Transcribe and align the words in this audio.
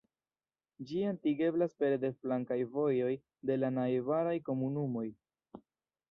Ĝi 0.91 1.01
atingeblas 1.09 1.75
pere 1.81 1.99
de 2.05 2.09
flankaj 2.23 2.57
vojoj 2.77 3.11
de 3.49 3.57
la 3.65 3.69
najbaraj 3.75 4.33
komunumoj. 4.49 5.05